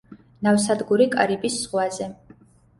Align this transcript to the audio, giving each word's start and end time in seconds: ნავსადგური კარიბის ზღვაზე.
ნავსადგური 0.47 1.07
კარიბის 1.17 1.61
ზღვაზე. 1.61 2.11